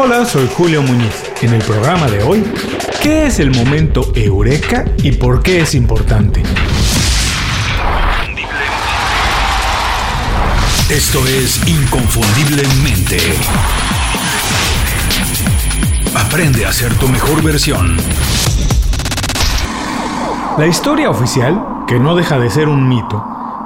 Hola, 0.00 0.24
soy 0.24 0.48
Julio 0.56 0.80
Muñiz. 0.80 1.24
En 1.42 1.54
el 1.54 1.60
programa 1.60 2.06
de 2.06 2.22
hoy, 2.22 2.44
¿qué 3.02 3.26
es 3.26 3.40
el 3.40 3.50
momento 3.50 4.12
eureka 4.14 4.84
y 4.98 5.10
por 5.10 5.42
qué 5.42 5.62
es 5.62 5.74
importante? 5.74 6.40
Esto 10.88 11.26
es 11.26 11.66
Inconfundiblemente. 11.66 13.18
Aprende 16.14 16.64
a 16.64 16.72
ser 16.72 16.94
tu 16.94 17.08
mejor 17.08 17.42
versión. 17.42 17.96
La 20.58 20.68
historia 20.68 21.10
oficial, 21.10 21.60
que 21.88 21.98
no 21.98 22.14
deja 22.14 22.38
de 22.38 22.50
ser 22.50 22.68
un 22.68 22.88
mito, 22.88 23.20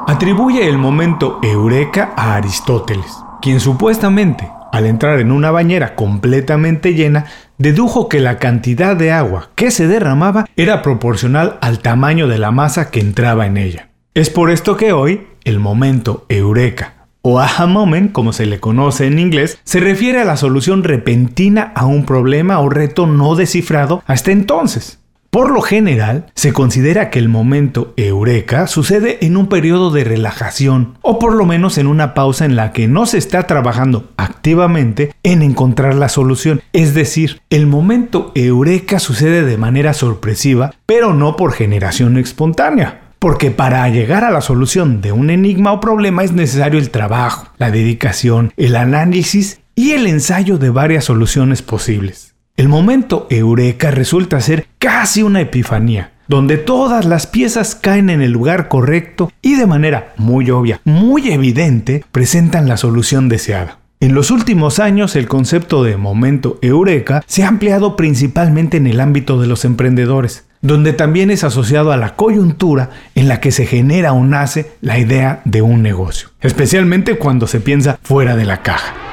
atribuye 0.09 0.67
el 0.67 0.79
momento 0.79 1.41
eureka 1.43 2.14
a 2.17 2.37
Aristóteles, 2.37 3.23
quien 3.43 3.61
supuestamente, 3.61 4.51
al 4.73 4.86
entrar 4.86 5.20
en 5.20 5.30
una 5.30 5.52
bañera 5.52 5.95
completamente 5.95 6.95
llena, 6.95 7.27
dedujo 7.59 8.09
que 8.09 8.19
la 8.19 8.38
cantidad 8.38 8.97
de 8.97 9.12
agua 9.12 9.51
que 9.55 9.70
se 9.70 9.87
derramaba 9.87 10.47
era 10.56 10.83
proporcional 10.83 11.59
al 11.60 11.78
tamaño 11.78 12.27
de 12.27 12.38
la 12.38 12.51
masa 12.51 12.91
que 12.91 12.98
entraba 12.98 13.47
en 13.47 13.59
ella. 13.59 13.91
Es 14.14 14.30
por 14.30 14.50
esto 14.50 14.77
que 14.77 14.92
hoy 14.92 15.28
el 15.45 15.61
momento 15.61 16.27
eureka 16.28 16.95
o 17.23 17.38
aha 17.38 17.66
moment, 17.66 18.12
como 18.12 18.33
se 18.33 18.47
le 18.47 18.59
conoce 18.59 19.06
en 19.06 19.19
inglés, 19.19 19.59
se 19.62 19.78
refiere 19.78 20.20
a 20.20 20.24
la 20.24 20.37
solución 20.37 20.83
repentina 20.83 21.73
a 21.77 21.86
un 21.86 22.05
problema 22.05 22.59
o 22.59 22.69
reto 22.69 23.06
no 23.06 23.36
descifrado 23.36 24.02
hasta 24.06 24.33
entonces. 24.33 25.02
Por 25.34 25.50
lo 25.50 25.62
general, 25.62 26.27
se 26.34 26.52
considera 26.52 27.09
que 27.09 27.18
el 27.18 27.30
momento 27.30 27.95
eureka 27.96 28.66
sucede 28.66 29.16
en 29.24 29.38
un 29.38 29.48
periodo 29.48 29.91
de 29.91 30.05
relajación 30.05 30.98
o 31.00 31.18
por 31.18 31.32
lo 31.32 31.46
menos 31.46 31.78
en 31.78 31.86
una 31.86 32.12
pausa 32.12 32.45
en 32.45 32.55
la 32.55 32.72
que 32.72 32.86
no 32.86 33.06
se 33.06 33.16
está 33.16 33.46
trabajando 33.46 34.10
activamente 34.18 35.14
en 35.22 35.41
encontrar 35.41 35.95
la 35.95 36.10
solución. 36.10 36.60
Es 36.74 36.92
decir, 36.92 37.41
el 37.48 37.66
momento 37.66 38.30
eureka 38.34 38.98
sucede 38.98 39.42
de 39.47 39.56
manera 39.56 39.94
sorpresiva, 39.94 40.74
pero 40.84 41.14
no 41.14 41.34
por 41.34 41.52
generación 41.52 42.19
espontánea. 42.19 43.00
Porque 43.19 43.50
para 43.50 43.89
llegar 43.89 44.24
a 44.24 44.30
la 44.30 44.42
solución 44.42 45.00
de 45.00 45.12
un 45.12 45.30
enigma 45.30 45.72
o 45.72 45.80
problema 45.80 46.24
es 46.24 46.33
necesario 46.33 46.78
el 46.78 46.91
trabajo, 46.91 47.48
la 47.56 47.70
dedicación, 47.70 48.52
el 48.58 48.77
análisis 48.77 49.61
y 49.74 49.92
el 49.92 50.06
ensayo 50.08 50.58
de 50.58 50.69
varias 50.69 51.06
soluciones 51.06 51.62
posibles. 51.62 52.31
El 52.56 52.69
momento 52.69 53.27
eureka 53.31 53.91
resulta 53.91 54.41
ser 54.41 54.67
casi 54.78 55.22
una 55.22 55.41
epifanía, 55.41 56.12
donde 56.28 56.58
todas 56.58 57.06
las 57.06 57.27
piezas 57.27 57.75
caen 57.75 58.11
en 58.11 58.20
el 58.20 58.31
lugar 58.31 58.69
correcto 58.69 59.33
y 59.41 59.55
de 59.55 59.67
manera 59.67 60.12
muy 60.19 60.50
obvia, 60.50 60.80
muy 60.84 61.33
evidente, 61.33 62.05
presentan 62.12 62.69
la 62.69 62.77
solución 62.77 63.30
deseada. 63.30 63.78
En 64.00 64.14
los 64.14 64.30
últimos 64.30 64.80
años 64.80 65.17
el 65.17 65.28
concepto 65.28 65.83
de 65.83 65.97
momento 65.97 66.58
eureka 66.61 67.23
se 67.27 67.42
ha 67.42 67.48
ampliado 67.48 67.97
principalmente 67.97 68.77
en 68.77 68.86
el 68.86 69.00
ámbito 69.00 69.41
de 69.41 69.47
los 69.47 69.64
emprendedores, 69.64 70.45
donde 70.61 70.92
también 70.92 71.30
es 71.30 71.45
asociado 71.45 71.91
a 71.91 71.97
la 71.97 72.17
coyuntura 72.17 72.91
en 73.14 73.28
la 73.28 73.41
que 73.41 73.50
se 73.50 73.64
genera 73.64 74.12
o 74.12 74.25
nace 74.25 74.73
la 74.83 74.98
idea 74.98 75.41
de 75.47 75.62
un 75.62 75.83
negocio, 75.83 76.28
especialmente 76.42 77.17
cuando 77.17 77.47
se 77.47 77.61
piensa 77.61 77.98
fuera 78.03 78.36
de 78.36 78.45
la 78.45 78.61
caja. 78.61 79.11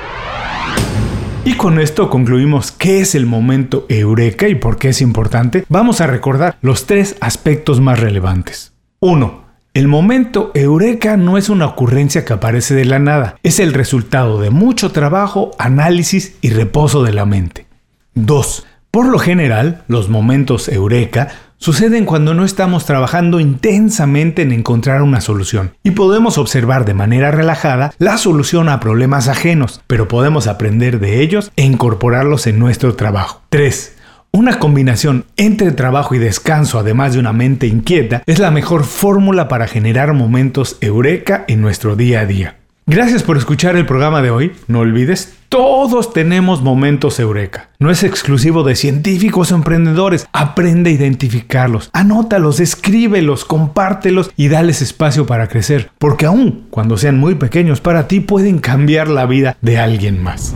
Y 1.45 1.54
con 1.54 1.80
esto 1.80 2.09
concluimos 2.09 2.72
qué 2.72 3.00
es 3.00 3.16
el 3.16 3.26
momento 3.26 3.86
eureka 3.90 4.48
y 4.48 4.56
por 4.56 4.78
qué 4.78 4.90
es 4.90 5.02
importante. 5.02 5.66
Vamos 5.70 6.02
a 6.02 6.08
recordar 6.08 6.58
los 6.62 6.86
tres 6.86 7.16
aspectos 7.22 7.80
más 7.80 8.00
relevantes. 8.00 8.73
1. 9.00 9.45
El 9.73 9.88
momento 9.88 10.52
eureka 10.54 11.16
no 11.16 11.38
es 11.38 11.50
una 11.50 11.67
ocurrencia 11.67 12.26
que 12.26 12.34
aparece 12.34 12.76
de 12.76 12.86
la 12.86 13.00
nada, 13.00 13.38
es 13.44 13.60
el 13.60 13.73
resultado 13.73 14.42
de 14.42 14.50
mucho 14.50 14.92
trabajo, 14.92 15.52
análisis 15.58 16.36
y 16.42 16.50
reposo 16.50 17.04
de 17.04 17.14
la 17.14 17.26
mente. 17.26 17.67
2. 18.16 18.66
Por 18.92 19.08
lo 19.08 19.20
general, 19.20 19.84
los 19.88 20.10
momentos 20.10 20.67
eureka 20.67 21.30
suceden 21.60 22.06
cuando 22.06 22.34
no 22.34 22.46
estamos 22.46 22.86
trabajando 22.86 23.39
intensamente 23.39 24.42
en 24.42 24.52
encontrar 24.52 25.02
una 25.02 25.22
solución 25.22 25.73
y 25.83 25.92
podemos 25.92 26.38
observar 26.38 26.86
de 26.86 26.94
manera 26.94 27.32
relajada 27.32 27.94
la 28.00 28.17
solución 28.17 28.70
a 28.70 28.80
problemas 28.80 29.28
ajenos, 29.28 29.82
pero 29.86 30.08
podemos 30.08 30.48
aprender 30.48 31.00
de 31.00 31.22
ellos 31.22 31.52
e 31.58 31.64
incorporarlos 31.64 32.48
en 32.48 32.60
nuestro 32.60 32.95
trabajo. 32.95 33.42
3. 33.50 33.98
Una 34.32 34.60
combinación 34.60 35.26
entre 35.38 35.72
trabajo 35.72 36.16
y 36.16 36.20
descanso, 36.20 36.80
además 36.80 37.14
de 37.14 37.20
una 37.20 37.33
mente 37.33 37.67
inquieta, 37.67 38.23
es 38.26 38.39
la 38.39 38.52
mejor 38.52 38.83
fórmula 38.83 39.48
para 39.48 39.67
generar 39.67 40.14
momentos 40.14 40.78
eureka 40.82 41.45
en 41.48 41.62
nuestro 41.62 41.95
día 41.95 42.22
a 42.22 42.26
día. 42.26 42.58
Gracias 42.92 43.22
por 43.22 43.38
escuchar 43.38 43.76
el 43.76 43.86
programa 43.86 44.23
de 44.23 44.32
hoy. 44.32 44.52
No 44.66 44.80
olvides, 44.80 45.36
todos 45.48 46.11
tenemos 46.11 46.64
momentos 46.64 47.20
eureka. 47.20 47.70
No 47.77 47.92
es 47.92 48.02
exclusivo 48.02 48.64
de 48.64 48.76
científicos 48.76 49.52
o 49.52 49.55
emprendedores. 49.55 50.27
Aprende 50.33 50.89
a 50.89 50.94
identificarlos, 50.94 51.92
anótalos, 51.94 52.60
escríbelos, 52.60 53.45
compártelos 53.45 54.32
y 54.36 54.48
dales 54.48 54.82
espacio 54.82 55.27
para 55.27 55.48
crecer. 55.50 55.92
Porque 56.00 56.26
aún 56.26 56.66
cuando 56.72 56.98
sean 56.98 57.20
muy 57.20 57.36
pequeños 57.36 57.80
para 57.80 58.08
ti 58.08 58.22
pueden 58.22 58.58
cambiar 58.58 59.08
la 59.08 59.27
vida 59.27 59.56
de 59.61 59.77
alguien 59.77 60.23
más. 60.23 60.56